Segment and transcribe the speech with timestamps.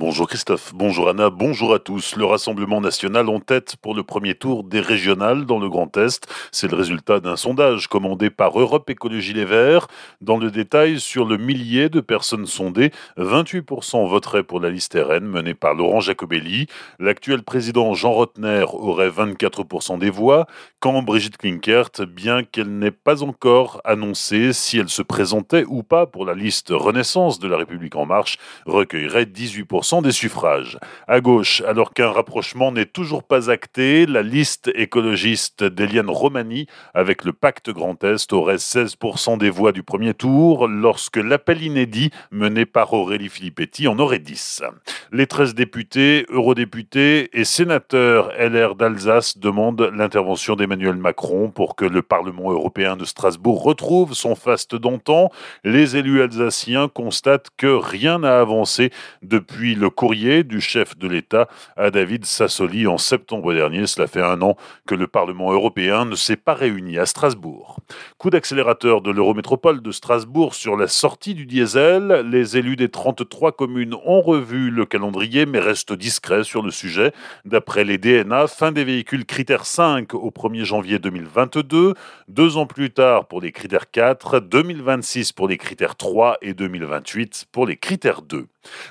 [0.00, 2.14] Bonjour Christophe, bonjour Anna, bonjour à tous.
[2.14, 6.24] Le Rassemblement national en tête pour le premier tour des régionales dans le Grand Est.
[6.52, 9.88] C'est le résultat d'un sondage commandé par Europe Écologie Les Verts.
[10.20, 15.24] Dans le détail, sur le millier de personnes sondées, 28% voteraient pour la liste RN
[15.24, 16.68] menée par Laurent Jacobelli.
[17.00, 20.46] L'actuel président Jean Rotner aurait 24% des voix,
[20.78, 26.06] quand Brigitte Klinkert, bien qu'elle n'ait pas encore annoncé si elle se présentait ou pas
[26.06, 30.78] pour la liste Renaissance de la République en marche, recueillerait 18% des suffrages.
[31.06, 37.24] À gauche, alors qu'un rapprochement n'est toujours pas acté, la liste écologiste d'Eliane Romani avec
[37.24, 42.66] le pacte Grand Est aurait 16% des voix du premier tour, lorsque l'appel inédit mené
[42.66, 44.62] par Aurélie Filippetti en aurait 10.
[45.10, 52.02] Les 13 députés, eurodéputés et sénateurs LR d'Alsace demandent l'intervention d'Emmanuel Macron pour que le
[52.02, 55.30] Parlement européen de Strasbourg retrouve son faste d'antan.
[55.64, 58.90] Les élus alsaciens constatent que rien n'a avancé
[59.22, 63.86] depuis le courrier du chef de l'État à David Sassoli en septembre dernier.
[63.86, 67.78] Cela fait un an que le Parlement européen ne s'est pas réuni à Strasbourg.
[68.18, 72.26] Coup d'accélérateur de l'Eurométropole de Strasbourg sur la sortie du diesel.
[72.30, 77.12] Les élus des 33 communes ont revu le calendrier mais restent discrets sur le sujet.
[77.44, 81.94] D'après les DNA, fin des véhicules critères 5 au 1er janvier 2022,
[82.28, 87.46] deux ans plus tard pour les critères 4, 2026 pour les critères 3 et 2028
[87.52, 88.46] pour les critères 2.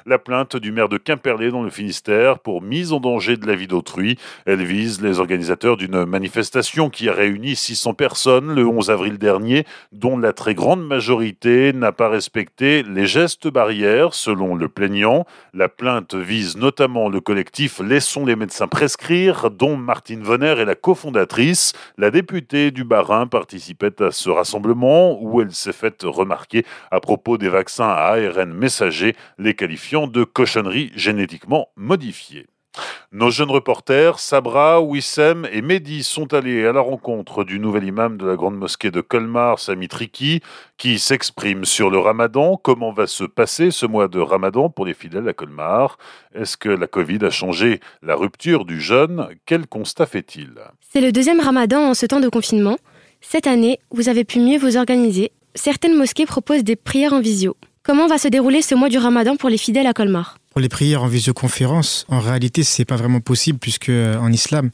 [0.05, 3.55] La plainte du maire de Quimperlé dans le Finistère pour mise en danger de la
[3.55, 4.17] vie d'autrui.
[4.45, 9.65] Elle vise les organisateurs d'une manifestation qui a réuni 600 personnes le 11 avril dernier,
[9.91, 15.25] dont la très grande majorité n'a pas respecté les gestes barrières, selon le plaignant.
[15.53, 20.75] La plainte vise notamment le collectif Laissons les médecins prescrire, dont Martine Vonner est la
[20.75, 21.73] cofondatrice.
[21.97, 27.37] La députée du Bas-Rhin participait à ce rassemblement où elle s'est faite remarquer à propos
[27.37, 29.15] des vaccins à ARN messager,
[29.57, 32.45] qualifiant de cochonneries génétiquement modifiées.
[33.11, 38.17] Nos jeunes reporters, Sabra, Wissem et Mehdi, sont allés à la rencontre du nouvel imam
[38.17, 40.41] de la grande mosquée de Colmar, Sami Triki,
[40.77, 42.57] qui s'exprime sur le ramadan.
[42.61, 45.97] Comment va se passer ce mois de ramadan pour les fidèles à Colmar?
[46.35, 49.27] Est-ce que la Covid a changé la rupture du jeûne?
[49.45, 50.51] Quel constat fait-il?
[50.81, 52.77] C'est le deuxième ramadan en ce temps de confinement.
[53.21, 55.31] Cette année, vous avez pu mieux vous organiser.
[55.55, 57.55] Certaines mosquées proposent des prières en visio.
[57.87, 60.39] Comment va se dérouler ce mois du ramadan pour les fidèles à Colmar?
[60.49, 64.71] Pour les prières en visioconférence, en réalité, c'est pas vraiment possible puisque euh, en islam,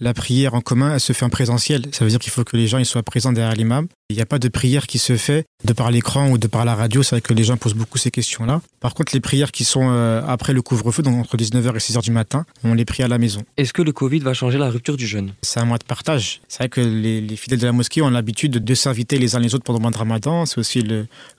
[0.00, 1.82] la prière en commun, elle se fait en présentiel.
[1.92, 3.86] Ça veut dire qu'il faut que les gens ils soient présents derrière l'imam.
[4.08, 6.64] Il n'y a pas de prière qui se fait de par l'écran ou de par
[6.64, 7.02] la radio.
[7.02, 8.60] C'est vrai que les gens posent beaucoup ces questions-là.
[8.78, 12.02] Par contre, les prières qui sont euh, après le couvre-feu, donc entre 19h et 6h
[12.02, 13.42] du matin, on les prie à la maison.
[13.56, 15.32] Est-ce que le Covid va changer la rupture du jeûne?
[15.42, 16.40] C'est un mois de partage.
[16.46, 19.54] C'est vrai que les, fidèles de la mosquée ont l'habitude de s'inviter les uns les
[19.54, 20.46] autres pendant le mois de ramadan.
[20.46, 20.84] C'est aussi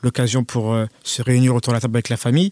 [0.04, 2.52] l'occasion pour euh, se réunir autour de la table avec la famille.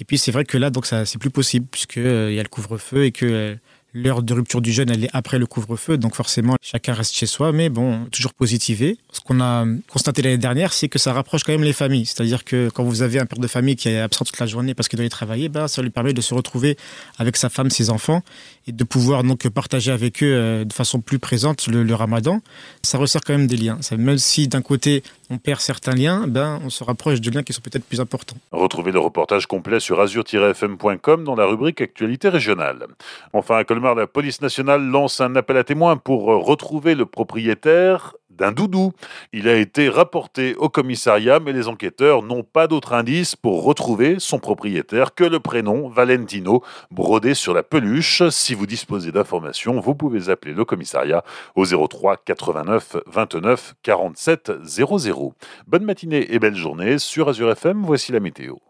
[0.00, 2.42] Et puis c'est vrai que là, donc ça c'est plus possible puisqu'il euh, y a
[2.42, 3.56] le couvre-feu et que
[3.94, 7.26] L'heure de rupture du jeûne, elle est après le couvre-feu, donc forcément, chacun reste chez
[7.26, 8.96] soi, mais bon, toujours positivé.
[9.12, 12.06] Ce qu'on a constaté l'année dernière, c'est que ça rapproche quand même les familles.
[12.06, 14.72] C'est-à-dire que quand vous avez un père de famille qui est absent toute la journée
[14.72, 16.78] parce qu'il doit y travailler, ben, ça lui permet de se retrouver
[17.18, 18.22] avec sa femme, ses enfants,
[18.66, 22.40] et de pouvoir donc partager avec eux euh, de façon plus présente le, ramadan.
[22.82, 23.78] Ça resserre quand même des liens.
[23.98, 25.02] Même si d'un côté,
[25.32, 28.36] on perd certains liens, ben, on se rapproche de liens qui sont peut-être plus importants.
[28.52, 32.86] Retrouvez le reportage complet sur azur-fm.com dans la rubrique Actualité régionale.
[33.32, 38.50] Enfin, à la police nationale lance un appel à témoins pour retrouver le propriétaire d'un
[38.50, 38.92] doudou.
[39.32, 44.16] Il a été rapporté au commissariat, mais les enquêteurs n'ont pas d'autre indice pour retrouver
[44.18, 46.60] son propriétaire que le prénom Valentino
[46.90, 48.28] brodé sur la peluche.
[48.30, 51.22] Si vous disposez d'informations, vous pouvez appeler le commissariat
[51.54, 55.34] au 03 89 29 47 00.
[55.68, 58.62] Bonne matinée et belle journée sur Azure FM, voici la météo.